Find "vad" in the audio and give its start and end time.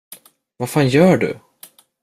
0.57-0.69